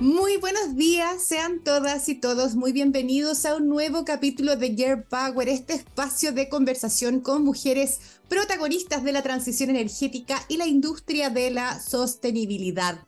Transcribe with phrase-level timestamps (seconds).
[0.00, 5.04] Muy buenos días, sean todas y todos muy bienvenidos a un nuevo capítulo de Gear
[5.06, 11.28] Power, este espacio de conversación con mujeres protagonistas de la transición energética y la industria
[11.28, 13.00] de la sostenibilidad.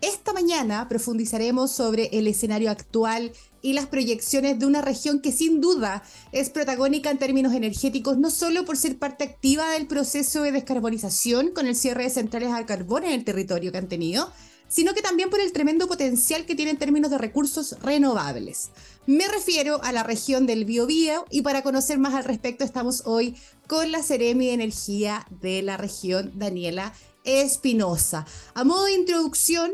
[0.00, 5.60] Esta mañana profundizaremos sobre el escenario actual y las proyecciones de una región que sin
[5.60, 6.02] duda
[6.32, 11.50] es protagónica en términos energéticos, no solo por ser parte activa del proceso de descarbonización
[11.50, 14.32] con el cierre de centrales al carbón en el territorio que han tenido,
[14.70, 18.70] sino que también por el tremendo potencial que tiene en términos de recursos renovables.
[19.06, 23.36] Me refiero a la región del Biobío y para conocer más al respecto estamos hoy
[23.66, 26.94] con la Ceremi de Energía de la región, Daniela
[27.24, 28.24] Espinosa.
[28.54, 29.72] A modo de introducción,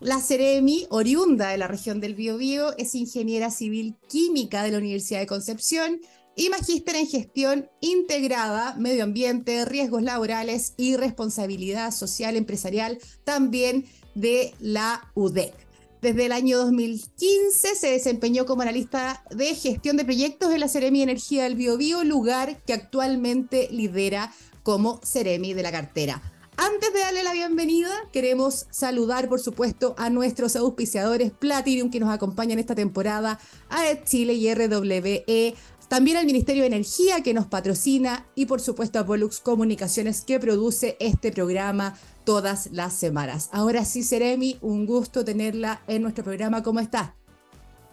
[0.00, 5.20] la Ceremi, oriunda de la región del Biobío, es ingeniera civil química de la Universidad
[5.20, 6.00] de Concepción
[6.36, 14.54] y magíster en gestión integrada, medio ambiente, riesgos laborales y responsabilidad social empresarial, también de
[14.60, 15.54] la UDEC.
[16.02, 21.02] Desde el año 2015 se desempeñó como analista de gestión de proyectos en la Ceremi
[21.02, 26.22] Energía del Biobío, lugar que actualmente lidera como Ceremi de la cartera.
[26.58, 32.08] Antes de darle la bienvenida, queremos saludar, por supuesto, a nuestros auspiciadores Platinum que nos
[32.08, 35.54] acompañan esta temporada, a Chile y RWE,
[35.88, 40.40] también al Ministerio de Energía que nos patrocina y, por supuesto, a Pollux Comunicaciones que
[40.40, 43.48] produce este programa todas las semanas.
[43.52, 46.62] Ahora sí, Seremi, un gusto tenerla en nuestro programa.
[46.62, 47.14] ¿Cómo está?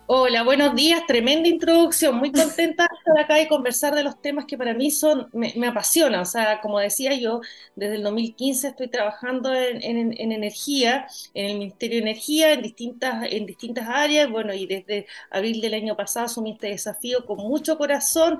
[0.06, 4.44] Hola, buenos días, tremenda introducción, muy contenta de estar acá y conversar de los temas
[4.46, 7.40] que para mí son, me, apasionan, o sea, como decía yo,
[7.78, 13.46] desde el 2015 estoy trabajando en, energía, en el Ministerio de Energía, en distintas, en
[13.46, 18.40] distintas áreas, bueno, y desde abril del año pasado asumí este desafío con mucho corazón,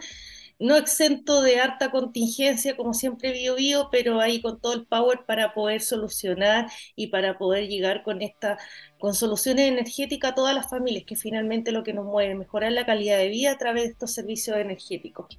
[0.64, 5.26] no exento de harta contingencia, como siempre Bio Bio, pero ahí con todo el power
[5.28, 8.58] para poder solucionar y para poder llegar con esta
[8.98, 12.86] con soluciones energéticas a todas las familias, que finalmente lo que nos mueve, mejorar la
[12.86, 15.38] calidad de vida a través de estos servicios energéticos.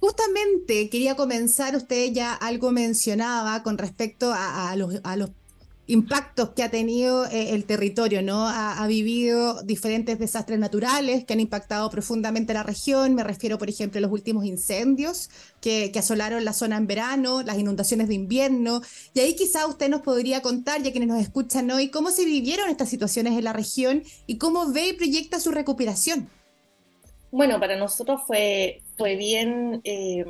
[0.00, 5.30] Justamente quería comenzar, usted ya algo mencionaba con respecto a los
[5.92, 8.48] impactos que ha tenido eh, el territorio, ¿no?
[8.48, 13.14] Ha, vivido diferentes desastres naturales que han impactado profundamente la región.
[13.14, 15.28] Me refiero, por ejemplo, a los últimos incendios
[15.60, 18.80] que, asolaron la zona en verano, las inundaciones de invierno.
[19.12, 22.70] Y ahí quizá usted nos podría contar, ya quienes nos escuchan hoy, cómo se vivieron
[22.70, 26.28] estas situaciones en la región y cómo ve y proyecta su recuperación.
[27.30, 29.82] Bueno, para nosotros fue, fue bien...
[29.84, 30.24] Eh,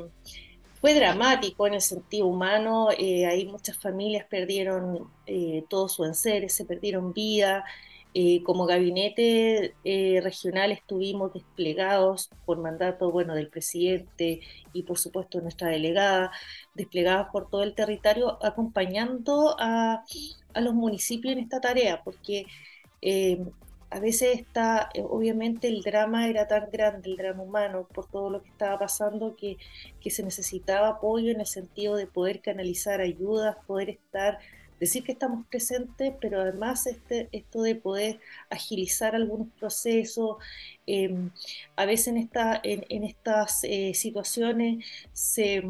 [0.83, 6.53] fue dramático en el sentido humano, eh, ahí muchas familias perdieron eh, todo su enseres,
[6.53, 7.63] se perdieron vida.
[8.13, 9.75] Eh, como gabinete
[10.21, 14.41] regional estuvimos desplegados por mandato bueno, del presidente
[14.73, 16.31] y por supuesto nuestra delegada,
[16.73, 20.03] desplegados por todo el territorio acompañando a,
[20.53, 22.45] a los municipios en esta tarea, porque
[23.93, 28.29] a veces está, eh, obviamente el drama era tan grande, el drama humano, por todo
[28.31, 29.57] lo que estaba pasando, que,
[30.01, 34.39] que se necesitaba apoyo en el sentido de poder canalizar ayudas, poder estar,
[34.79, 40.37] decir que estamos presentes, pero además este, esto de poder agilizar algunos procesos.
[40.87, 41.29] Em,
[41.75, 42.29] a veces en,
[42.89, 45.63] en, estas eh, situaciones se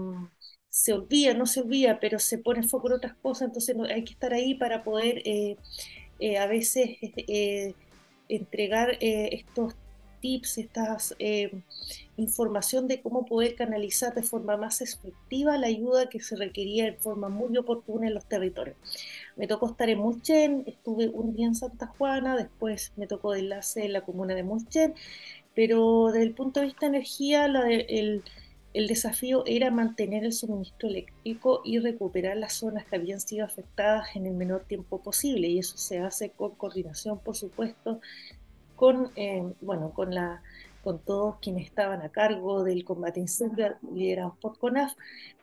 [0.70, 4.14] se olvida, no se olvida, pero se pone foco en otras cosas, entonces hay que
[4.14, 6.98] estar ahí para poder eh, a veces
[8.36, 9.76] entregar eh, estos
[10.24, 11.52] tips, esta eh,
[12.16, 16.98] información de cómo poder canalizar de forma más efectiva la ayuda que se requería en
[16.98, 18.78] forma muy oportuna en los territorios.
[19.36, 23.42] Me tocó estar en Mulchen, estuve un día en Santa Juana, después me tocó de
[23.42, 24.94] enlace en la comuna de Mulchen,
[25.56, 28.24] pero desde el punto de vista de energía, el,
[28.74, 34.16] el desafío era mantener el suministro eléctrico y recuperar las zonas que habían sido afectadas
[34.16, 38.02] en el menor tiempo posible y eso se hace con coordinación, por supuesto,
[38.76, 40.42] con, eh, bueno, con, la,
[40.84, 44.94] con todos quienes estaban a cargo del combate incendio liderados por CONAF,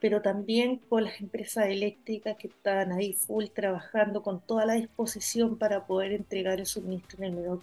[0.00, 5.56] pero también con las empresas eléctricas que estaban ahí full trabajando con toda la disposición
[5.56, 7.60] para poder entregar el suministro en el menor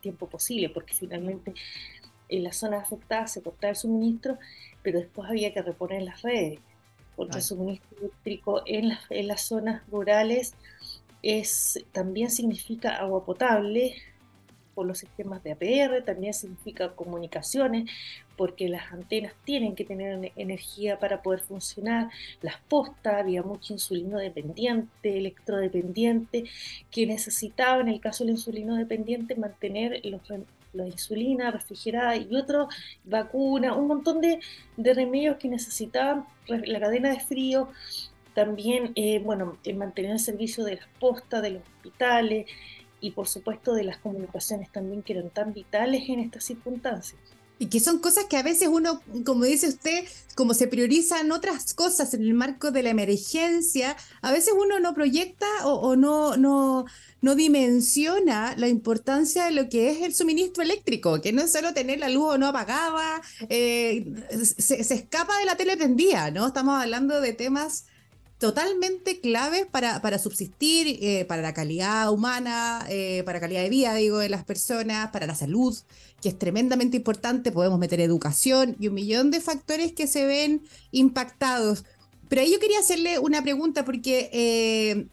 [0.00, 1.54] tiempo posible, porque finalmente
[2.28, 4.38] en las zonas afectadas se cortaba el suministro
[4.82, 6.60] pero después había que reponer las redes,
[7.16, 10.54] porque el suministro eléctrico en, en las zonas rurales
[11.22, 13.96] es, también significa agua potable
[14.74, 17.90] por los sistemas de APR, también significa comunicaciones,
[18.36, 22.10] porque las antenas tienen que tener energía para poder funcionar,
[22.40, 26.44] las postas, había mucho insulino dependiente, electrodependiente,
[26.92, 30.22] que necesitaba en el caso del insulino dependiente mantener los,
[30.78, 32.68] la insulina refrigerada y otro,
[33.04, 34.40] vacuna, un montón de,
[34.76, 37.68] remedios que necesitaban la cadena de frío,
[38.34, 42.46] también, eh, bueno, mantener el servicio de las postas, de los hospitales,
[43.00, 47.20] y por supuesto de las comunicaciones también que eran tan vitales en estas circunstancias.
[47.60, 50.04] Y que son cosas que a veces uno, como dice usted,
[50.36, 54.94] como se priorizan otras cosas en el marco de la emergencia, a veces uno no
[54.94, 56.86] proyecta o, no, no,
[57.20, 61.74] no dimensiona la importancia de lo que es el suministro eléctrico, que no es solo
[61.74, 64.04] tener la luz o no apagada, eh,
[64.58, 66.46] se, se, escapa de la tele prendida, ¿no?
[66.46, 67.86] Estamos hablando de temas
[68.38, 73.68] totalmente claves para, para subsistir, eh, para la calidad humana, eh, para la calidad de
[73.68, 75.76] vida, digo, de las personas, para la salud,
[76.22, 77.50] que es tremendamente importante.
[77.50, 80.62] Podemos meter educación y un millón de factores que se ven
[80.92, 81.84] impactados.
[82.28, 85.08] Pero ahí yo quería hacerle una pregunta porque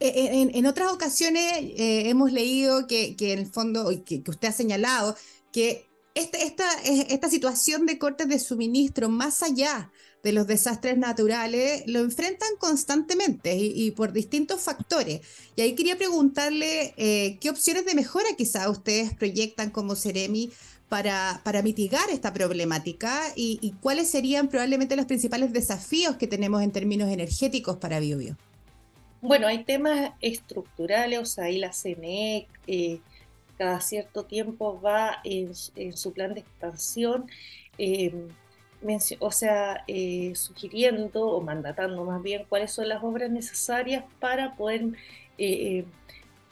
[0.00, 1.42] en, en, otras ocasiones
[1.76, 5.16] hemos leído que, en el fondo, que, usted ha señalado,
[5.52, 9.90] que esta, situación de cortes de suministro, más allá
[10.22, 15.20] de los desastres naturales lo enfrentan constantemente y, por distintos factores.
[15.56, 20.50] Y ahí quería preguntarle eh, qué opciones de mejora quizá ustedes proyectan como Ceremi
[20.88, 26.72] para, para mitigar esta problemática y, cuáles serían probablemente los principales desafíos que tenemos en
[26.72, 28.36] términos energéticos para BioBio.
[29.20, 33.00] Bueno, hay temas estructurales, o sea, ahí la CNE eh,
[33.56, 37.28] cada cierto tiempo va en, su plan de expansión.
[37.78, 38.28] Eh,
[39.18, 44.82] o sea, eh, sugiriendo o mandatando más bien cuáles son las obras necesarias para poder
[45.38, 45.84] eh, eh,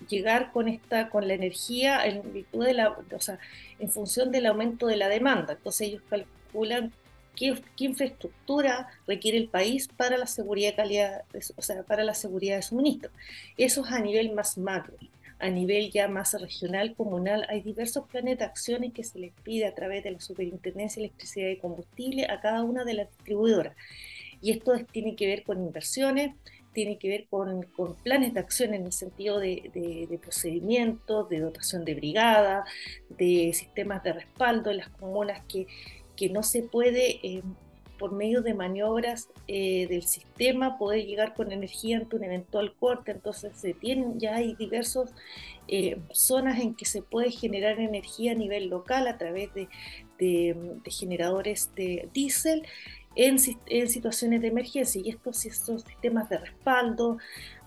[0.09, 3.39] llegar con esta, con la energía en virtud de la, o sea,
[3.79, 5.55] en función del aumento de la demanda.
[5.55, 6.93] Entonces ellos calculan
[7.37, 11.25] qué, infraestructura requiere el país para la seguridad de calidad,
[11.57, 13.11] o sea, para la seguridad de suministro.
[13.57, 14.97] Eso es a nivel más macro
[15.39, 19.67] a nivel ya más regional, comunal, hay diversos planes de acciones que se les pide
[19.67, 23.77] a través de la Superintendencia de Electricidad y Combustible a cada una de las distribuidoras.
[24.41, 26.35] Y esto tiene que ver con inversiones,
[26.73, 27.67] tiene que ver con,
[28.03, 32.65] planes de acción en el sentido de, de, procedimientos, de dotación de brigada,
[33.09, 35.67] de sistemas de respaldo en las comunas que,
[36.17, 37.43] que no se puede eh,
[37.99, 43.11] por medio de maniobras eh, del sistema poder llegar con energía ante un eventual corte.
[43.11, 45.15] Entonces se tienen, ya hay diversas
[45.69, 49.69] eh, zonas en que se puede generar energía a nivel local a través de,
[50.87, 52.67] generadores de diésel
[53.15, 55.01] en, situaciones de emergencia.
[55.05, 57.19] Y estos son sistemas de respaldo,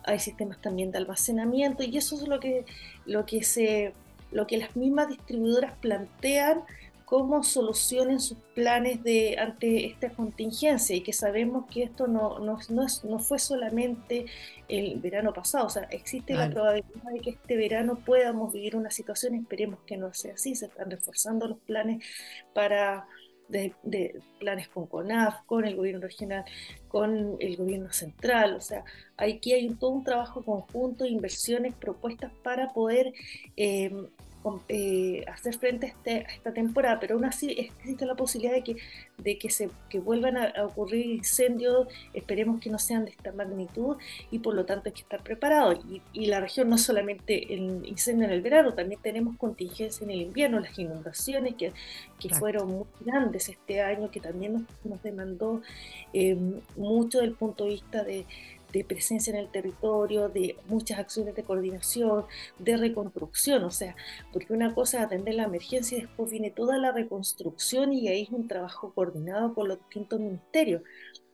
[0.06, 2.66] hay sistemas también de almacenamiento y eso es lo que,
[3.06, 3.94] lo que, se,
[4.32, 6.64] lo que las mismas distribuidoras plantean
[7.10, 12.60] cómo solucionen sus planes de, ante esta contingencia y que sabemos que esto no, no,
[12.70, 14.28] no, no fue solamente
[14.68, 18.92] el verano pasado, o sea, existe la probabilidad de que este verano podamos vivir una
[18.92, 22.06] situación, esperemos que no sea así, se están reforzando los planes
[22.54, 23.08] para...
[23.48, 23.74] De,
[24.40, 26.46] planes con CONAF, con el gobierno regional,
[26.88, 28.54] con el gobierno central.
[28.54, 28.84] O sea,
[29.18, 33.12] aquí hay todo un trabajo conjunto, inversiones propuestas para poder
[33.58, 33.92] eh,
[34.70, 38.64] eh, hacer frente a, este, a, esta temporada, pero aún así existe la posibilidad de
[38.64, 38.78] que,
[39.18, 43.98] de que, se, que vuelvan a, ocurrir incendios, esperemos que no sean de esta magnitud
[44.32, 45.80] y por lo tanto hay que estar preparados.
[45.90, 50.12] Y, y la región no solamente el incendio en el verano, también tenemos contingencia en
[50.12, 51.74] el invierno, las inundaciones que,
[52.20, 55.62] que fueron muy grandes este año, que también nos, nos demandó
[56.14, 56.38] eh,
[56.76, 58.26] mucho del punto de vista de
[58.72, 62.26] de presencia en el territorio, de muchas acciones de coordinación,
[62.58, 63.96] de reconstrucción, o sea,
[64.32, 68.24] porque una cosa es atender la emergencia y después viene toda la reconstrucción y ahí
[68.24, 70.84] es un trabajo coordinado con los distintos ministerios.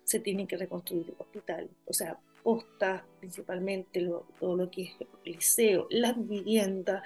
[0.03, 4.07] Se tienen que reconstruir hospitales, o sea, postas principalmente,
[4.39, 4.91] todo lo que es
[5.23, 7.03] liceo, las viviendas,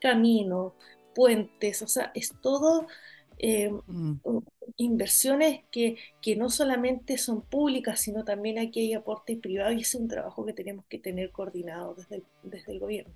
[0.00, 0.72] caminos,
[1.14, 2.88] puentes, o sea, es todo
[3.38, 4.16] eh, mm.
[4.80, 9.94] Inversiones que, que, no solamente son públicas, sino también aquí hay aporte privado y es
[9.94, 13.12] un trabajo que tenemos que tener coordinado desde el, desde el gobierno.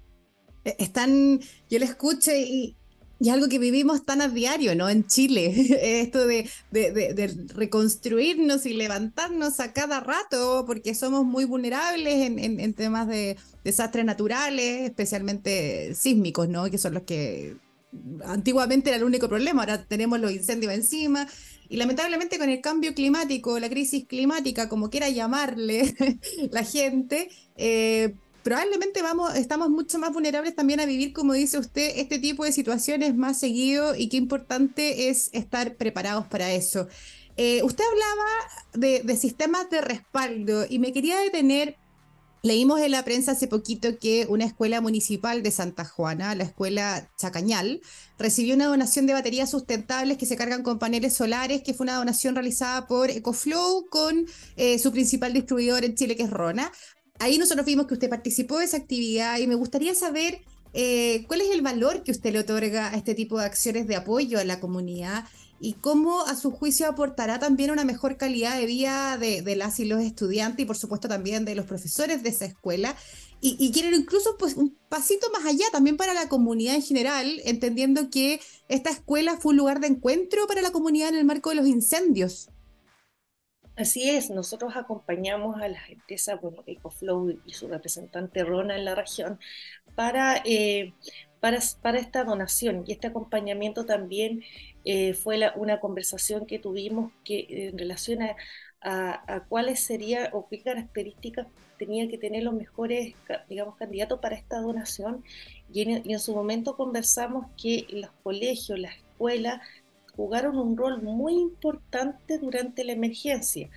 [0.64, 1.40] E, están,
[1.70, 2.76] yo le escuché y,
[3.18, 4.90] y algo que vivimos tan a diario, ¿no?
[4.90, 5.54] En Chile,
[6.02, 12.38] esto de, de, de, reconstruirnos y levantarnos a cada rato, porque somos muy vulnerables en,
[12.38, 16.70] en, en, temas de desastres naturales, especialmente sísmicos, ¿no?
[16.70, 17.56] Que son los que
[18.26, 21.26] antiguamente era el único problema, ahora tenemos los incendios encima.
[21.68, 25.94] Y lamentablemente con el cambio climático, la crisis climática, como quiera llamarle
[26.50, 31.92] la gente, eh, probablemente vamos, estamos mucho más vulnerables también a vivir, como dice usted,
[31.96, 36.86] este tipo de situaciones más seguido y qué importante es estar preparados para eso.
[37.36, 38.30] Eh, usted hablaba
[38.74, 41.76] de, de, sistemas de respaldo y me quería detener
[42.44, 47.10] Leímos en la prensa hace poquito que una escuela municipal de Santa Juana, la escuela
[47.16, 47.80] Chacañal,
[48.18, 51.96] recibió una donación de baterías sustentables que se cargan con paneles solares, que fue una
[51.96, 56.70] donación realizada por EcoFlow con eh, su principal distribuidor en Chile, que es Rona.
[57.18, 60.42] Ahí nosotros vimos que usted participó de esa actividad y me gustaría saber
[60.74, 63.94] eh, ¿cuál es el valor que usted le otorga a este tipo de acciones de
[63.94, 65.24] apoyo a la comunidad?
[65.60, 69.84] Y cómo a su juicio aportará también una mejor calidad de vida de, las y
[69.84, 72.96] los estudiantes y por supuesto también de los profesores de esa escuela.
[73.46, 78.08] Y, quieren incluso pues, un pasito más allá también para la comunidad en general, entendiendo
[78.08, 81.56] que esta escuela fue un lugar de encuentro para la comunidad en el marco de
[81.56, 82.48] los incendios.
[83.76, 88.94] Así es, nosotros acompañamos a las empresas, bueno, EcoFlow y su representante Rona en la
[88.94, 89.40] región
[90.44, 90.92] eh,
[91.40, 94.42] para, para, esta donación y este acompañamiento también
[94.84, 98.36] eh, fue una conversación que tuvimos que, en relación a,
[98.80, 101.46] a, cuáles serían o qué características
[101.78, 103.14] tenía que tener los mejores,
[103.48, 105.24] digamos, candidatos para esta donación.
[105.72, 109.60] Y en, y en su momento conversamos que los colegios, las escuelas,
[110.16, 113.68] jugaron un rol muy importante durante la emergencia,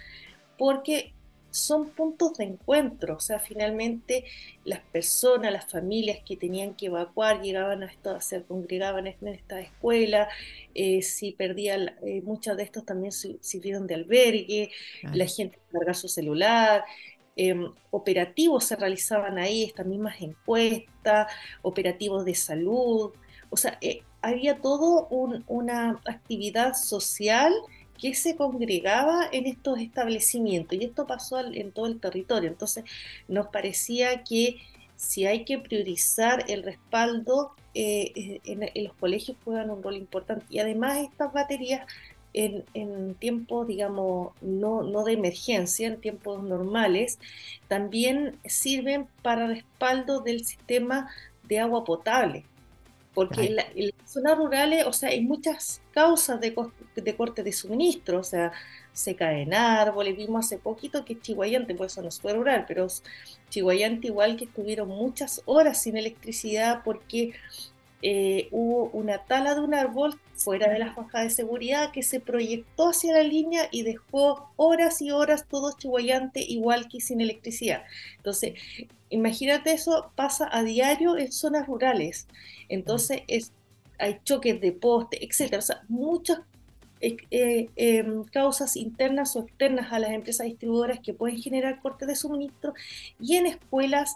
[0.57, 1.13] porque
[1.51, 4.25] son puntos de encuentro, o sea, finalmente
[4.63, 9.59] las personas, las familias que tenían que evacuar llegaban a esto, se congregaban en esta
[9.59, 10.29] escuela,
[10.73, 14.71] eh, si perdían, eh, muchos de estos también sirvieron de albergue,
[15.13, 16.83] la gente cargar su celular,
[17.35, 23.11] em, operativos se realizaban ahí, estas mismas encuestas, operativos de salud,
[23.49, 25.07] o sea, eh, había todo
[25.47, 27.53] una actividad social
[27.97, 32.49] que se congregaba en estos establecimientos y esto pasó en todo el territorio.
[32.49, 32.85] Entonces
[33.27, 34.57] nos parecía que
[34.95, 40.45] si hay que priorizar el respaldo, eh, en, los colegios juegan un rol importante.
[40.49, 41.87] Y además estas baterías
[42.33, 47.19] en, tiempos, digamos, no, no, de emergencia, en tiempos normales,
[47.67, 51.09] también sirven para respaldo del sistema
[51.47, 52.45] de agua potable
[53.17, 53.65] porque en, las
[54.05, 56.55] zonas rurales, o sea, hay muchas causas de,
[56.95, 58.51] de, corte de suministro, o sea,
[58.93, 62.85] se caen árboles, vimos hace poquito que Chihuayante, pues eso no fue rural, pero
[63.49, 67.33] Chihuayante igual que estuvieron muchas horas sin electricidad porque
[68.01, 72.19] eh, hubo una tala de un árbol fuera de la faja de seguridad que se
[72.19, 77.83] proyectó hacia la línea y dejó horas y horas todo Chihuayante igual que sin electricidad.
[78.17, 78.53] Entonces,
[79.09, 82.27] imagínate eso pasa a diario en zonas rurales.
[82.69, 83.51] Entonces, es,
[83.97, 85.59] hay choques de poste, etcétera.
[85.59, 86.41] O sea, muchas
[86.99, 92.07] eh, eh, em, causas internas o externas a las empresas distribuidoras que pueden generar cortes
[92.07, 92.73] de suministro
[93.19, 94.15] y en escuelas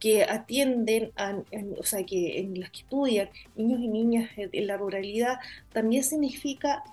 [0.00, 1.42] que atienden, a,
[1.78, 5.38] o sea, que en las que estudian niños y niñas en la ruralidad,
[5.72, 6.84] también significa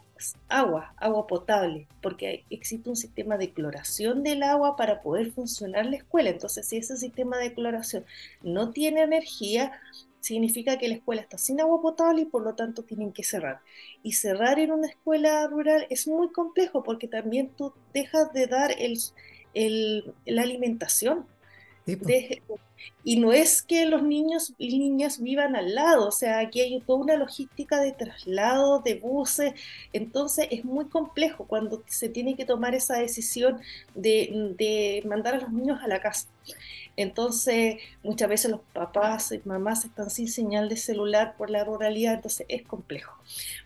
[0.48, 5.98] agua, agua potable, porque existe un sistema de cloración del agua para poder funcionar la
[5.98, 6.30] escuela.
[6.30, 8.06] Entonces, si ese sistema de cloración
[8.42, 9.74] no tiene energía,
[10.26, 13.62] significa que la escuela está sin agua potable y por lo tanto tienen que cerrar.
[14.04, 18.72] Y cerrar en una escuela rural es muy complejo porque también tú dejas de dar
[18.78, 21.28] el, la alimentación.
[23.04, 26.80] Y no es que los niños y niñas vivan al lado, o sea, aquí hay
[26.82, 29.54] toda una logística de traslado, de buses,
[29.94, 33.60] entonces es muy complejo cuando se tiene que tomar esa decisión
[33.94, 36.28] de, mandar a los niños a la casa.
[36.98, 42.16] Entonces, muchas veces los papás y mamás están sin señal de celular por la ruralidad,
[42.16, 43.14] entonces es complejo.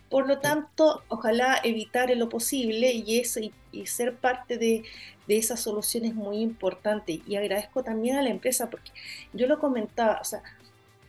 [0.10, 3.39] Por lo tanto, ojalá evitar en lo posible y, eso,
[3.72, 4.84] y ser parte de,
[5.30, 7.22] de esas soluciones muy importante.
[7.28, 8.92] Y agradezco también a la empresa porque
[9.32, 10.42] yo lo comentaba, o sea,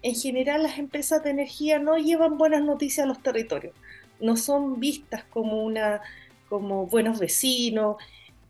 [0.02, 3.74] en general las empresas de energía no llevan buenas noticias a los territorios,
[4.20, 6.02] no son vistas como una
[6.50, 7.96] como buenos vecinos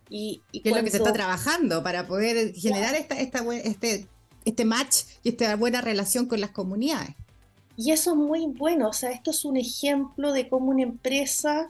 [0.08, 4.08] y, y es lo que se está trabajando para poder generar esta, esta, este,
[4.44, 7.14] este match y esta buena relación con las comunidades.
[7.76, 11.68] Y eso es muy bueno, o sea, esto es un ejemplo de cómo una empresa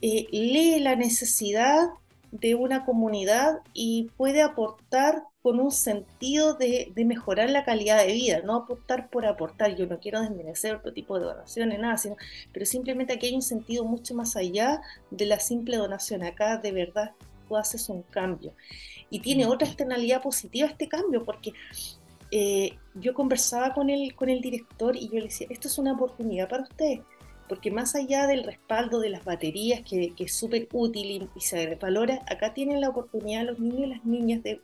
[0.00, 1.88] eh, lee la necesidad
[2.32, 8.40] de una comunidad y puede aportar con un sentido de, mejorar la calidad de vida,
[8.44, 9.76] no aportar por aportar.
[9.76, 12.16] Yo no quiero desmerecer otro tipo de donaciones, nada, sino,
[12.52, 16.24] pero simplemente aquí hay un sentido mucho más allá de la simple donación.
[16.24, 17.12] Acá de verdad
[17.46, 18.52] tú haces un cambio.
[19.10, 21.52] Y tiene otra externalidad positiva este cambio, porque
[22.36, 25.92] eh, yo conversaba con el, con el director y yo le decía, esto es una
[25.92, 27.00] oportunidad para ustedes
[27.48, 32.22] porque más allá del respaldo de las baterías, que, es súper útil y, se valora,
[32.26, 34.60] acá tienen la oportunidad los niños y las niñas de,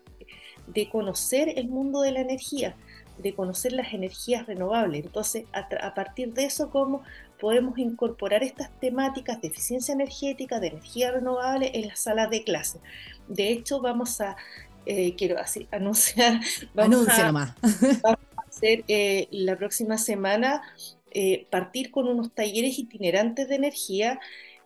[0.90, 2.74] conocer el mundo de la energía,
[3.18, 5.04] de conocer las energías renovables.
[5.04, 7.02] Entonces, a, partir de eso, ¿cómo
[7.38, 12.78] podemos incorporar estas temáticas de eficiencia energética, de energía renovable en las salas de clase?
[13.28, 14.36] De hecho, vamos a,
[14.86, 16.40] eh, quiero así, anunciar,
[16.74, 17.44] vamos a,
[18.48, 20.62] hacer eh, la próxima semana
[21.12, 24.20] eh, partir con unos talleres itinerantes de energía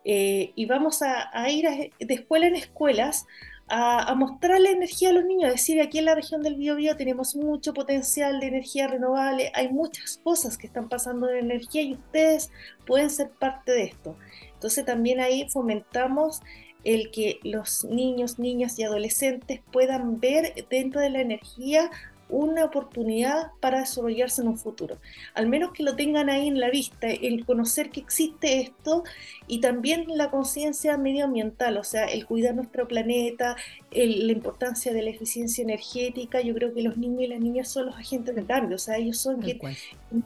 [0.07, 1.65] y vamos a, ir
[1.99, 3.25] de escuela en escuelas
[3.67, 6.95] a, mostrar la energía a los niños, es decir, aquí en la región del Biobío
[6.95, 11.93] tenemos mucho potencial de energía renovable, hay muchas cosas que están pasando en energía y
[11.93, 12.51] ustedes
[12.85, 14.15] pueden ser parte de esto.
[14.53, 16.41] Entonces también ahí fomentamos
[16.85, 21.91] el que los niños, niñas y adolescentes puedan ver dentro de la energía
[22.29, 24.97] una oportunidad para desarrollarse en un futuro.
[25.33, 29.03] Al menos que lo tengan ahí en la vista, el conocer que existe esto
[29.47, 33.55] y también la conciencia medioambiental, o sea, el cuidar nuestro planeta,
[33.91, 36.41] la importancia de la eficiencia energética.
[36.41, 38.97] Yo creo que los niños y las niñas son los agentes de cambio, o sea,
[38.97, 39.59] ellos son que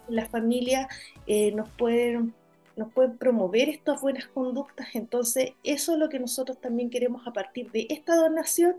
[0.08, 0.88] las familias
[1.28, 2.34] eh, nos pueden
[2.80, 7.34] nos pueden promover estas buenas conductas, entonces eso es lo que nosotros también queremos a
[7.34, 8.76] partir de esta donación,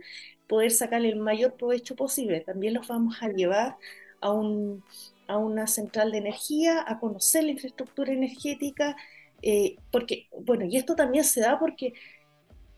[0.49, 2.40] poder sacarle el mayor provecho posible.
[2.40, 3.76] También los vamos a llevar
[4.23, 4.83] a, un,
[5.28, 8.97] a una central de energía, a conocer la infraestructura energética,
[9.42, 11.92] eh, porque, bueno, y esto también se da porque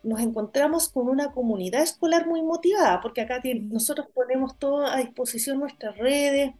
[0.02, 5.60] nos encontramos con una comunidad escolar muy motivada, porque acá nosotros ponemos todo a disposición
[5.60, 6.52] nuestras redes,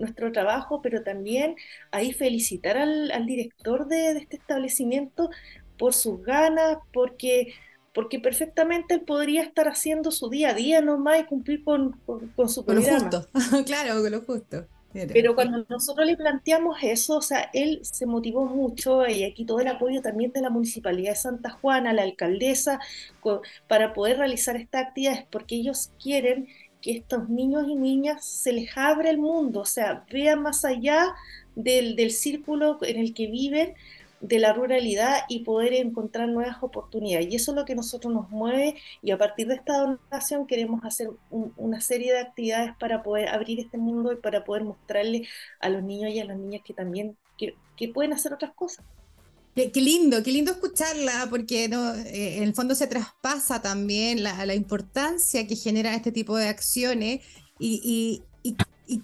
[0.00, 1.54] nuestro trabajo, pero también
[1.92, 5.30] ahí felicitar al, director de, de, este establecimiento
[5.78, 7.54] por sus ganas, porque
[7.92, 11.92] porque perfectamente él podría estar haciendo su día a día nomás y cumplir con,
[12.36, 13.10] con, su programa.
[13.10, 14.66] Con lo justo, claro, con lo justo.
[14.92, 19.60] Pero cuando nosotros le planteamos eso, o sea, él se motivó mucho y aquí todo
[19.60, 22.80] el apoyo también de la Municipalidad de Santa Juana, la alcaldesa,
[23.68, 26.48] para poder realizar estas actividades, porque ellos quieren
[26.80, 31.14] que estos niños y niñas se les abra el mundo, o sea, vean más allá
[31.54, 33.74] del, del círculo en el que viven,
[34.20, 37.28] de la ruralidad y poder encontrar nuevas oportunidades.
[37.30, 40.84] Y eso es lo que nosotros nos mueve y a partir de esta donación queremos
[40.84, 45.26] hacer una serie de actividades para poder abrir este mundo y para poder mostrarle
[45.58, 47.54] a los niños y a las niñas que también que,
[47.94, 48.84] pueden hacer otras cosas.
[49.68, 55.46] Qué, lindo, qué lindo escucharla, porque eh, en el fondo se traspasa también la, importancia
[55.46, 57.20] que genera este tipo de acciones
[57.58, 58.22] y,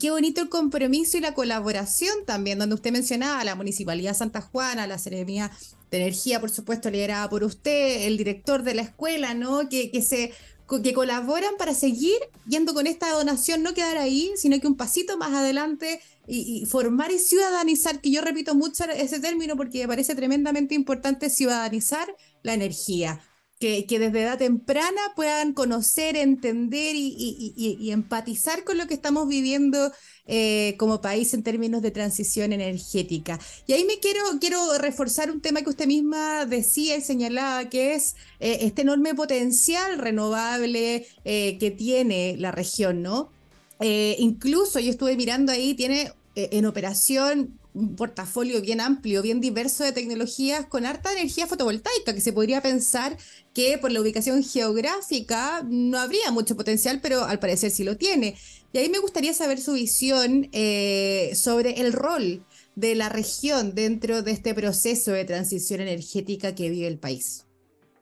[0.00, 4.86] qué bonito el compromiso y la colaboración también, donde usted mencionaba la Municipalidad Santa Juana,
[4.86, 5.50] la Seremía
[5.90, 9.68] de Energía, por supuesto, liderada por usted, el director de la escuela, ¿no?
[9.68, 10.32] Que, que se
[10.68, 15.16] que colaboran para seguir yendo con esta donación, no quedar ahí, sino que un pasito
[15.16, 19.88] más adelante y, y, formar y ciudadanizar, que yo repito mucho ese término porque me
[19.88, 23.20] parece tremendamente importante ciudadanizar la energía
[23.58, 29.92] que, desde edad temprana puedan conocer, entender y, empatizar con lo que estamos viviendo
[30.28, 33.38] eh, como país en términos de transición energética.
[33.66, 37.94] Y ahí me quiero, quiero reforzar un tema que usted misma decía y señalaba, que
[37.94, 43.30] es eh, este enorme potencial renovable eh, que tiene la región, ¿no?
[43.78, 49.92] incluso yo estuve mirando ahí, tiene en operación un portafolio bien amplio, bien diverso de
[49.92, 53.18] tecnologías con harta energía fotovoltaica, que se podría pensar
[53.52, 58.34] que por la ubicación geográfica no habría mucho potencial, pero al parecer sí lo tiene.
[58.72, 62.44] Y ahí me gustaría saber su visión eh, sobre el rol
[62.76, 67.46] de la región dentro de este proceso de transición energética que vive el país.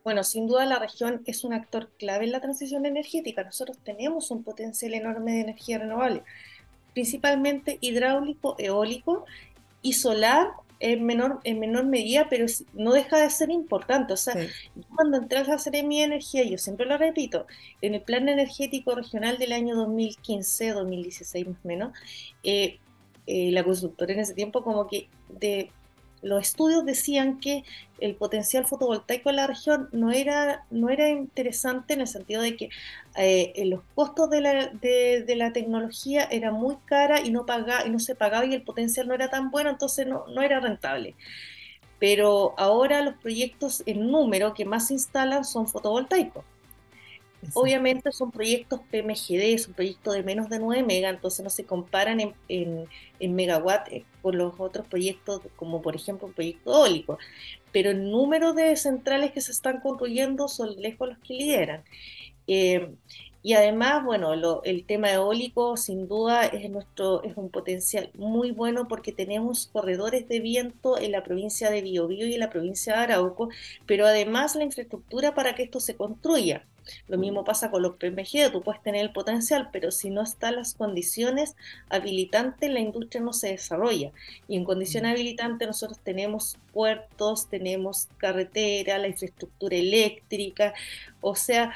[0.05, 3.43] Bueno, sin duda la región es un actor clave en la transición energética.
[3.43, 6.23] Nosotros tenemos un potencial enorme de energía renovable,
[6.95, 9.27] principalmente hidráulico, eólico
[9.83, 10.49] y solar
[10.81, 14.13] en menor, en menor medida, pero no deja de ser importante.
[14.13, 14.35] O sea,
[14.95, 17.47] cuando entré a hacer mi energía, yo siempre lo repito,
[17.81, 21.93] en el plan energético regional del año 2015, 2016 más o menos,
[22.43, 22.79] eh,
[23.27, 25.71] eh, la consultora en ese tiempo como que de
[26.25, 27.65] los estudios decían que
[28.01, 32.57] el potencial fotovoltaico en la región no era, no era interesante en el sentido de
[32.57, 32.71] que
[33.17, 37.91] eh, los costos de la, de, la, tecnología eran muy cara y no, pagaba, y
[37.91, 41.15] no se pagaba y el potencial no era tan bueno, entonces no, no era rentable.
[41.99, 46.45] Pero ahora los proyectos en número que más se instalan son fotovoltaicos.
[47.53, 52.21] Obviamente son proyectos PMGD, son proyectos de menos de 9 megas, entonces no se comparan
[52.21, 52.87] en, en,
[53.21, 57.19] en megawatt eh, con los otros proyectos, como por ejemplo un proyecto eólico.
[57.73, 61.85] Pero el número de centrales que se están construyendo son lejos los que lideran.
[62.47, 62.91] Eh,
[63.45, 68.89] y además, bueno, el tema eólico sin duda es, nuestro, es un potencial muy bueno
[68.89, 73.01] porque tenemos corredores de viento en la provincia de Biobío y en la provincia de
[73.01, 73.51] Arauco,
[73.85, 76.65] pero además la infraestructura para que esto se construya.
[77.07, 80.57] Lo mismo pasa con los PMG, tú puedes tener el potencial, pero si no están
[80.57, 81.55] las condiciones
[81.89, 84.13] habilitantes, la industria no se desarrolla.
[84.49, 90.75] Y en condiciones habilitantes nosotros tenemos puertos, tenemos carretera, la infraestructura eléctrica,
[91.21, 91.73] o sea,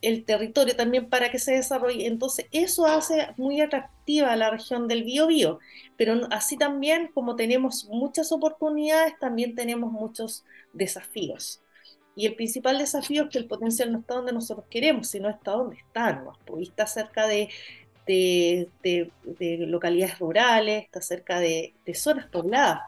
[0.00, 2.06] el territorio también para que se desarrolle.
[2.06, 5.58] Entonces, eso hace muy atractiva a la región del Biobío,
[5.96, 11.62] pero así también como tenemos muchas oportunidades, también tenemos muchos desafíos.
[12.14, 15.52] Y el principal desafío es que el potencial no está donde nosotros queremos, sino está
[15.52, 16.32] donde está, ¿no?
[16.60, 17.48] está cerca de,
[18.08, 19.10] de,
[19.68, 22.80] localidades rurales, está cerca de, zonas pobladas.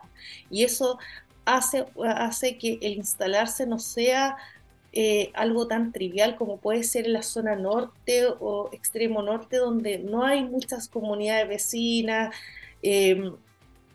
[0.51, 0.99] Y eso
[1.45, 4.37] hace, hace que el instalarse no sea
[4.93, 9.99] eh, algo tan trivial como puede ser en la zona norte o extremo norte, donde
[9.99, 12.35] no hay muchas comunidades vecinas.
[12.83, 13.39] Em, un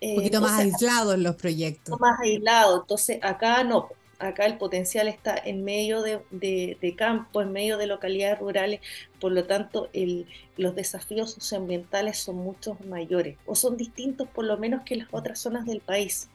[0.02, 2.00] eh, poquito más aislados los proyectos.
[2.00, 7.52] Más aislados, entonces acá no, acá el potencial está en medio de, de, campo, en
[7.52, 8.82] medio de localidades rurales,
[9.20, 10.28] por lo tanto el,
[10.58, 15.40] los desafíos socioambientales son mucho mayores o son distintos por lo menos que las otras
[15.40, 16.30] zonas del país.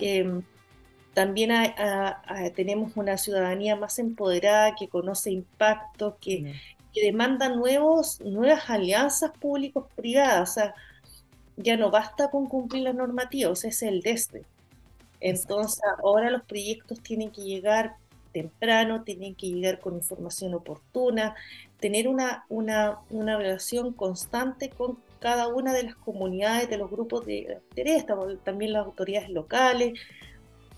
[0.00, 0.42] Em,
[1.14, 1.50] también
[2.54, 6.54] tenemos una ciudadanía más empoderada que conoce impactos, que,
[6.94, 10.50] que, demanda nuevos, nuevas alianzas públicos-privadas.
[10.50, 10.74] O sea,
[11.56, 14.44] ya no basta con cumplir las normativas, es el desde.
[15.20, 17.96] Entonces, ahora los proyectos tienen que llegar
[18.32, 21.34] temprano, tienen que llegar con información oportuna,
[21.80, 27.26] tener una, una, una relación constante con cada una de las comunidades, de los grupos
[27.26, 28.06] de interés,
[28.44, 29.98] también las autoridades locales,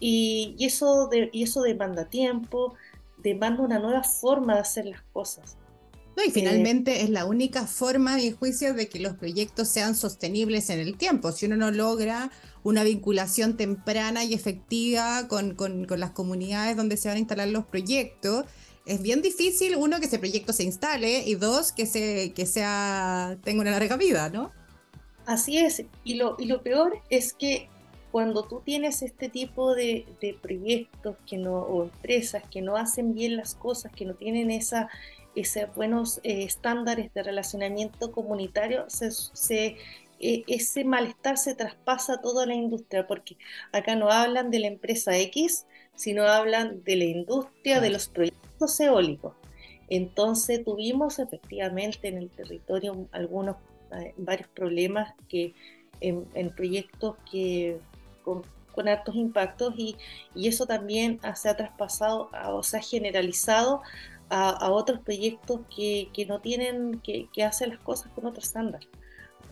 [0.01, 2.75] y, eso de, y eso demanda tiempo,
[3.19, 5.57] demanda una nueva forma de hacer las cosas.
[6.17, 9.95] No, y eh, finalmente es la única forma, mi juicio, de que los proyectos sean
[9.95, 11.31] sostenibles en el tiempo.
[11.33, 12.31] Si uno no logra
[12.63, 17.49] una vinculación temprana y efectiva con, con, con, las comunidades donde se van a instalar
[17.49, 18.47] los proyectos,
[18.87, 23.39] es bien difícil, uno, que ese proyecto se instale y dos, que, se, que sea,
[23.45, 24.51] tenga una larga vida, ¿no?
[25.27, 27.69] Así es, y lo, y lo peor es que
[28.11, 33.15] cuando tú tienes este tipo de, de proyectos que no, o empresas que no hacen
[33.15, 34.89] bien las cosas, que no tienen esa,
[35.35, 39.77] esos buenos eh, estándares de relacionamiento comunitario, se, se
[40.19, 43.37] e, ese malestar se traspasa a toda la industria, porque
[43.73, 48.81] acá no hablan de la empresa X, sino hablan de la industria de los proyectos
[48.81, 49.35] eólicos.
[49.89, 53.57] Entonces tuvimos efectivamente en el territorio algunos,
[53.93, 55.55] eh, varios problemas que
[56.01, 57.79] en, proyectos que
[58.31, 59.97] con, con altos impactos y,
[60.35, 63.83] y, eso también se ha traspasado o se ha generalizado
[64.29, 68.81] a, otros proyectos que, que no tienen, que, que, hacen las cosas con otro estándar.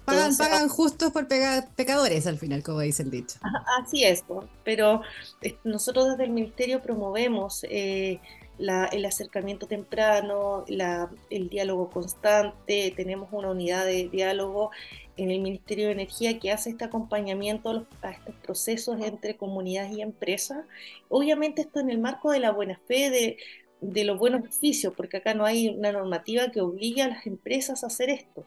[0.04, 3.38] Pagan, pagan justos por pecadores al final, como dice el dicho.
[3.82, 4.24] Así es,
[4.64, 5.02] pero
[5.42, 8.20] eh, nosotros desde el Ministerio promovemos eh,
[8.58, 14.70] el acercamiento temprano, el diálogo constante, tenemos una unidad de diálogo
[15.18, 20.00] en el Ministerio de Energía que hace este acompañamiento a estos procesos entre comunidades y
[20.00, 20.64] empresas.
[21.08, 23.36] Obviamente esto en el marco de la buena fe, de,
[23.80, 27.84] de los buenos oficios, porque acá no hay una normativa que obligue a las empresas
[27.84, 28.44] a hacer esto.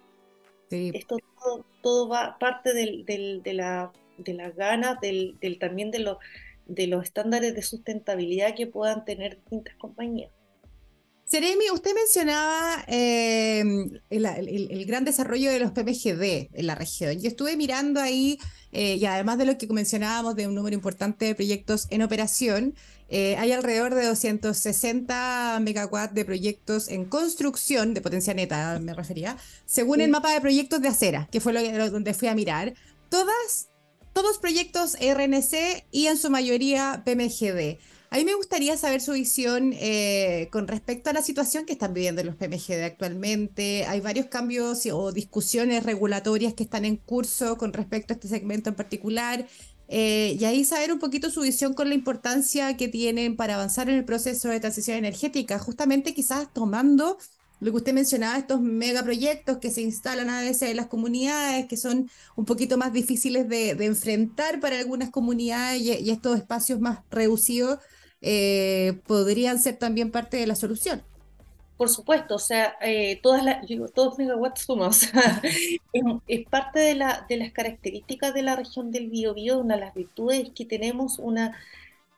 [0.70, 1.18] Esto
[1.82, 6.20] todo, va parte del, de, la, de las ganas, del, también de, lo,
[6.66, 10.32] de los estándares de sustentabilidad que puedan tener distintas compañías.
[11.32, 13.64] Seremi, usted mencionaba eh,
[14.10, 17.22] el, gran desarrollo de los PMGD en la región.
[17.22, 18.38] Yo estuve mirando ahí,
[18.74, 22.76] eh, y además de lo que mencionábamos de un número importante de proyectos en operación,
[23.08, 29.38] eh, hay alrededor de 260 megawatts de proyectos en construcción, de potencia neta me refería,
[29.66, 32.74] según el mapa de proyectos de acera, que fue lo, donde fui a mirar.
[33.08, 33.70] Todas,
[34.12, 37.80] todos proyectos RNC y en su mayoría PMGD.
[38.14, 41.94] A mí me gustaría saber su visión eh, con respecto a la situación que están
[41.94, 43.86] viviendo los PMGD actualmente.
[43.86, 48.68] Hay varios cambios o discusiones regulatorias que están en curso con respecto a este segmento
[48.70, 49.48] en particular.
[49.88, 53.88] Eh, y ahí saber un poquito su visión con la importancia que tienen para avanzar
[53.90, 57.18] en el proceso de transición energética, justamente quizás tomando
[57.62, 61.78] lo que usted mencionaba, estos megaproyectos que se instalan a veces en las comunidades, que
[61.78, 67.80] son un poquito más difíciles de, enfrentar para algunas comunidades y estos espacios más reducidos
[68.22, 71.04] eh, podrían ser también parte de la solución.
[71.78, 75.12] Por supuesto, o sea, eh, todas las, todos megawatts sumas,
[76.28, 79.96] es, parte de, la, de las características de la región del Biobío, una de las
[79.96, 81.58] virtudes es que tenemos una,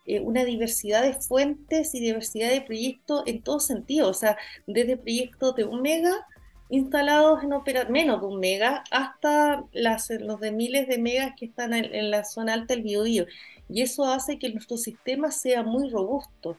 [0.05, 4.37] eh, una diversidad de fuentes y diversidad de proyectos en todo sentido, o sea,
[4.67, 6.27] desde proyectos de un mega
[6.67, 11.45] instalados en opera menos de un mega hasta las, los de miles de megas que
[11.45, 13.27] están en, la zona alta del Biobío
[13.69, 16.57] y eso hace que nuestro sistema sea muy robusto.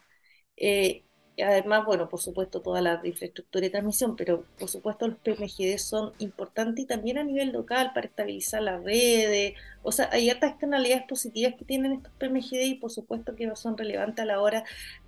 [0.56, 1.04] Eh,
[1.42, 6.12] además, bueno, por supuesto, toda la infraestructura de transmisión, pero por supuesto los PMGD son
[6.18, 9.54] importantes y también a nivel local para estabilizar las redes.
[9.82, 13.76] O sea, hay otras externalidades positivas que tienen estos PMGD y por supuesto que son
[13.76, 14.64] relevantes a la hora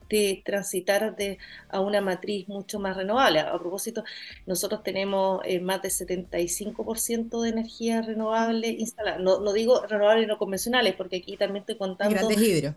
[0.09, 1.39] de transitar de,
[1.69, 3.41] a una matriz mucho más renovable.
[3.41, 4.05] A propósito,
[4.47, 9.19] nosotros tenemos eh, más de 75% de energía renovable instalada.
[9.19, 12.15] No, no digo renovables no convencionales, porque aquí también estoy contando...
[12.15, 12.75] Grandes hidro.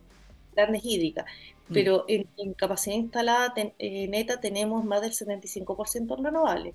[0.55, 1.25] grandes hídricas,
[1.69, 1.73] mm.
[1.73, 6.73] pero en, capacidad instalada neta tenemos más del 75% renovables.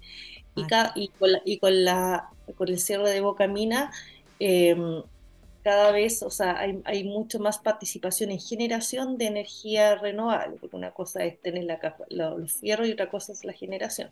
[0.56, 0.62] Y,
[0.94, 3.90] y, con y, con la, con el cierre de Bocamina,
[4.38, 5.02] eh,
[5.64, 10.77] cada vez, o sea, hay, hay, mucho más participación en generación de energía renovable, porque
[10.77, 14.11] una cosa es tener la, los fierros y otra cosa es la generación.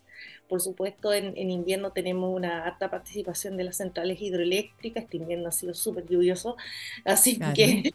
[0.48, 5.50] Por supuesto, en, en, invierno tenemos una alta participación de las centrales hidroeléctricas, este invierno
[5.50, 6.56] ha sido súper lluvioso,
[7.04, 7.92] así que...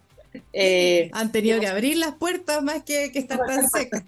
[0.54, 4.04] Eh, Han tenido que abrir las puertas más que, que estar tan secas.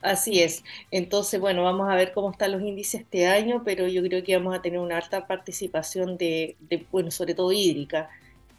[0.00, 0.64] Así es.
[0.90, 4.36] Entonces, bueno, vamos a ver cómo están los índices este año, pero yo creo que
[4.36, 8.10] vamos a tener una alta participación de, de bueno, sobre todo hídrica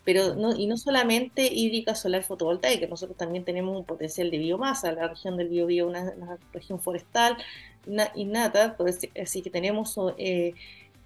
[0.08, 4.94] pero no, y no solamente hídrica solar fotovoltaica, nosotros también tenemos un potencial de biomasa,
[4.94, 7.36] la región del Biobío es una, una, región forestal
[8.16, 10.54] innata, pues, así que tenemos eh,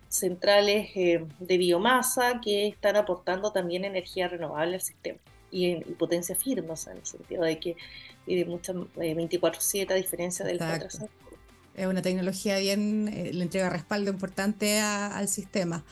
[0.08, 5.18] centrales eh, de biomasa que están aportando también energía renovable al sistema
[5.50, 7.76] y, en, potencia firme, o sea, en el sentido de que
[8.28, 10.60] de muchas 24/7 a diferencia del
[11.74, 15.84] Es una tecnología bien, eh, le entrega respaldo importante al sistema.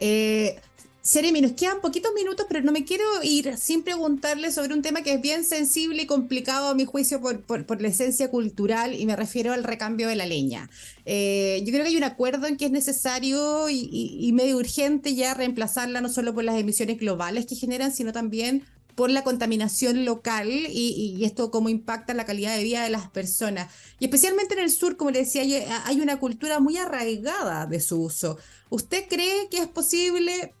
[0.00, 0.60] Eh,
[1.06, 5.02] Seremi, nos quedan poquitos minutos, pero no me quiero ir sin preguntarle sobre un tema
[5.02, 9.04] que es bien sensible y complicado a mi juicio por, por, la esencia cultural y
[9.04, 10.70] me refiero al recambio de la leña.
[11.04, 15.34] Eh, yo creo que hay un acuerdo en que es necesario y, medio urgente ya
[15.34, 18.64] reemplazarla no solo por las emisiones globales que generan, sino también
[18.94, 23.10] por la contaminación local y, y, esto cómo impacta la calidad de vida de las
[23.10, 23.70] personas.
[24.00, 27.80] Y especialmente en el sur, como le decía, hay, hay una cultura muy arraigada de
[27.80, 28.38] su uso.
[28.70, 30.54] ¿Usted cree que es posible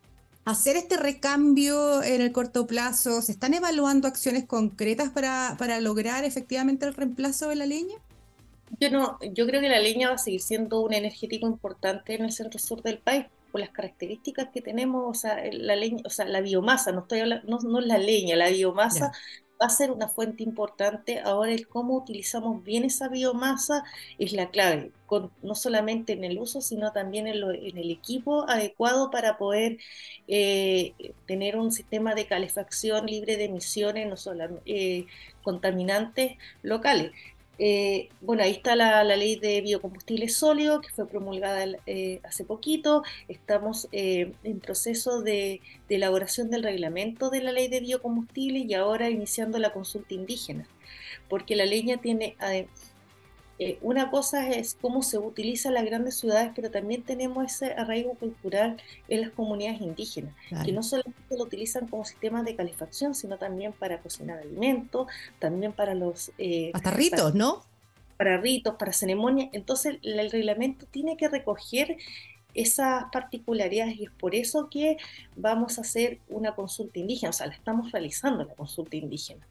[0.44, 3.22] hacer este recambio en el corto plazo?
[3.22, 7.96] ¿Se están evaluando acciones concretas para, para lograr efectivamente el reemplazo de la leña?
[8.80, 12.24] Yo no, yo creo que la leña va a seguir siendo un energético importante en
[12.24, 16.10] el centro sur del país por las características que tenemos, o sea, la leña, o
[16.10, 19.12] sea, la biomasa, no estoy hablando, no, no la leña, la biomasa
[19.64, 21.20] va a ser una fuente importante.
[21.20, 23.84] Ahora el cómo utilizamos bien esa biomasa
[24.18, 27.36] es la clave, con, no solamente en el uso, sino también en,
[27.78, 29.78] el equipo adecuado para poder
[30.28, 30.92] eh,
[31.26, 35.06] tener un sistema de calefacción libre de emisiones, no solo eh,
[35.42, 37.12] contaminantes locales.
[37.58, 43.02] Eh, bueno, ahí está la, ley de biocombustibles sólidos que fue promulgada eh, hace poquito.
[43.28, 49.10] Estamos eh, en proceso de, elaboración del reglamento de la ley de biocombustibles y ahora
[49.10, 50.66] iniciando la consulta indígena,
[51.28, 52.36] porque la leña tiene,
[53.58, 57.72] eh, una cosa es cómo se utiliza en las grandes ciudades, pero también tenemos ese
[57.74, 58.76] arraigo cultural
[59.08, 63.72] en las comunidades indígenas, que no solamente lo utilizan como sistema de calefacción, sino también
[63.72, 65.06] para cocinar alimentos,
[65.38, 66.32] también para los...
[66.38, 67.62] Eh, Hasta ritos, ¿no?
[68.16, 69.50] Para ritos, para ceremonias.
[69.52, 71.96] Entonces el reglamento tiene que recoger
[72.54, 74.96] esas particularidades y es por eso que
[75.36, 79.46] vamos a hacer una consulta indígena, o sea, la estamos realizando la consulta indígena.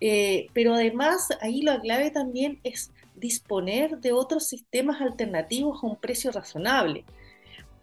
[0.00, 5.96] Eh, pero además, ahí lo clave también es disponer de otros sistemas alternativos a un
[5.96, 7.04] precio razonable,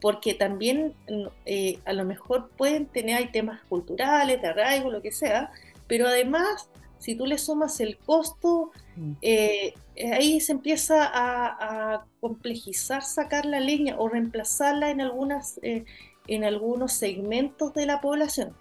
[0.02, 5.02] porque también mm, eh, a lo mejor pueden tener, hay temas culturales, de arraigo, lo
[5.02, 5.52] que sea,
[5.88, 6.70] pero además,
[7.00, 9.12] si tú le sumas el costo, mm.
[9.22, 9.74] eh,
[10.14, 17.76] ahí se empieza a, complejizar sacar la leña o reemplazarla en, algunas, en algunos segmentos
[17.76, 18.56] de la población.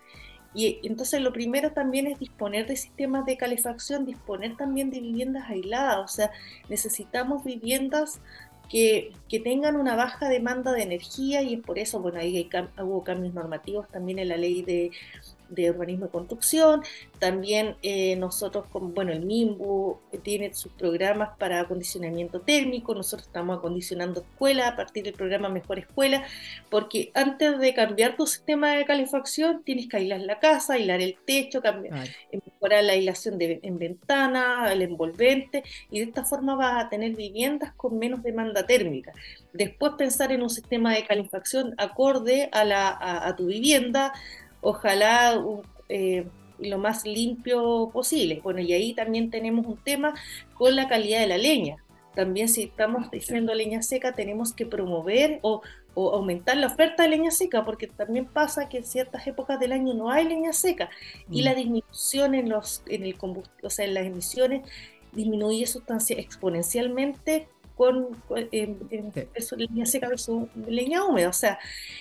[0.54, 5.50] Y entonces lo primero también es disponer de sistemas de calefacción, disponer también de viviendas
[5.50, 6.30] aisladas, o sea,
[6.68, 8.20] necesitamos viviendas
[8.68, 12.50] que, que tengan una baja demanda de energía y es por eso, bueno, ahí hay,
[12.82, 14.90] hubo cambios normativos también en la ley de,
[15.48, 16.82] de urbanismo y construcción.
[17.18, 22.94] También eh, nosotros, como, bueno, el MIMBU tiene sus programas para acondicionamiento térmico.
[22.94, 26.24] Nosotros estamos acondicionando escuelas a partir del programa Mejor Escuela,
[26.70, 31.16] porque antes de cambiar tu sistema de calefacción, tienes que aislar la casa, aislar el
[31.24, 36.84] techo, cambiar, mejorar la aislación de, en ventana, el envolvente, y de esta forma vas
[36.84, 39.12] a tener viviendas con menos demanda térmica.
[39.52, 44.12] Después pensar en un sistema de calefacción acorde a, la, a tu vivienda,
[44.64, 45.40] ojalá
[45.88, 46.26] eh,
[46.58, 48.40] lo más limpio posible.
[48.42, 50.14] Bueno, y ahí también tenemos un tema
[50.54, 51.76] con la calidad de la leña.
[52.14, 55.62] También si estamos diciendo leña seca, tenemos que promover o,
[55.96, 59.94] aumentar la oferta de leña seca, porque también pasa que en ciertas épocas del año
[59.94, 60.90] no hay leña seca
[61.30, 61.56] y la mm.
[61.56, 63.16] disminución en, los, en, el
[63.62, 64.68] o sea, en las emisiones
[65.12, 68.08] disminuye sustancia exponencialmente con,
[69.56, 71.28] leña seca versus leña húmeda.
[71.28, 71.58] O sea,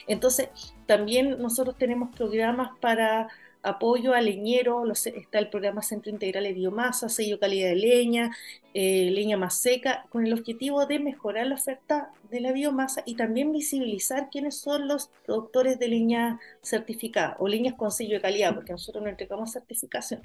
[0.08, 0.50] entonces
[0.86, 3.30] también nosotros tenemos programas para
[3.64, 8.36] apoyo a leñeros, está el programa Centro Integral de Biomasa, sello calidad de leña,
[8.74, 13.16] eh, leña más seca, con el objetivo de mejorar la oferta de la biomasa y
[13.16, 18.54] también visibilizar quiénes son los productores de leña certificada o leñas con sello de calidad,
[18.54, 20.22] porque nosotros no entregamos certificación.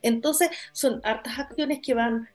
[0.00, 2.28] Entonces, son hartas acciones que van,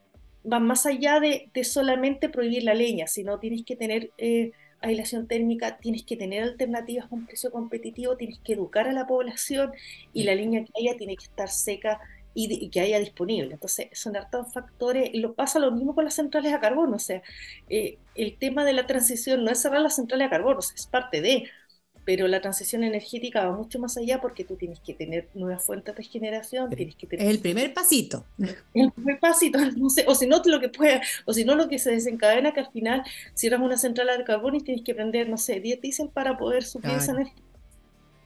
[0.46, 4.12] van más allá de, solamente prohibir la leña, sino tienes que tener...
[4.18, 9.08] Eh, aislación térmica, tienes que tener alternativas con precio competitivo, tienes que educar a la
[9.08, 9.72] población
[10.14, 12.00] y la línea que haya tiene que estar seca
[12.36, 13.54] y, que haya disponible.
[13.54, 15.10] Entonces, son hartos factores.
[15.14, 16.98] Lo pasa lo mismo con las centrales a carbono.
[16.98, 17.24] O sea,
[17.70, 21.22] eh, el tema de la transición no es cerrar las centrales a carbono, es parte
[21.22, 21.46] de
[22.06, 25.96] pero la transición energética va mucho más allá porque tú tienes que tener nuevas fuentes
[25.96, 27.26] de generación, tienes que tener...
[27.26, 28.26] Es el primer pasito.
[28.74, 31.68] El primer pasito, no sé, o si no lo que puede, o si no lo
[31.68, 35.28] que se desencadena que al final cierras una central de carbono y tienes que prender,
[35.28, 37.44] no sé, 10 diésel para poder suplir esa energía.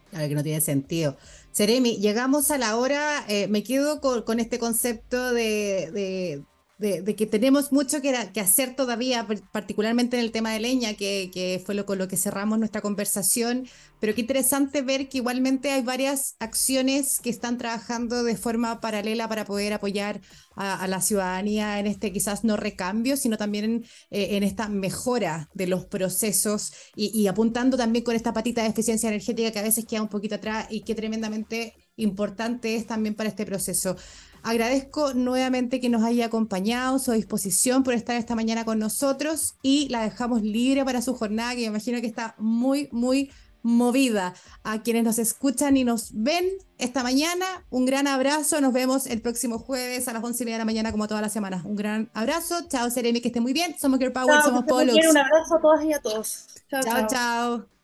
[0.10, 1.18] Claro que no tiene sentido.
[1.52, 6.44] Seremi, llegamos a la hora, eh, me quedo con, este concepto de, de,
[6.80, 11.86] que tenemos mucho que, hacer todavía, particularmente en el tema de leña, que, fue lo
[11.86, 13.68] con lo que cerramos nuestra conversación,
[14.00, 19.28] pero qué interesante ver que igualmente hay varias acciones que están trabajando de forma paralela
[19.28, 20.22] para poder apoyar
[20.56, 25.68] a, la ciudadanía en este quizás no recambio, sino también eh, en esta mejora de
[25.68, 29.86] los procesos y, y apuntando también con esta patita de eficiencia energética que a veces
[29.86, 33.98] queda un poquito atrás y que tremendamente importante es también para este proceso.
[34.44, 39.90] Agradezco nuevamente que nos haya acompañado, su disposición por estar esta mañana con nosotros y
[39.90, 44.34] la dejamos libre para su jornada, que me imagino que está muy, muy movida.
[44.64, 46.46] A quienes nos escuchan y nos ven
[46.78, 48.62] esta mañana, un gran abrazo.
[48.62, 51.22] Nos vemos el próximo jueves a las once y media de la mañana, como todas
[51.22, 51.66] las semanas.
[51.66, 52.56] Un gran abrazo.
[52.68, 53.76] Chao, Seremi, que esté muy bien.
[53.80, 54.96] Somos Girl Power, somos Polos.
[54.96, 56.48] Un abrazo a todas y a todos.
[56.70, 57.08] chao.
[57.08, 57.79] chao.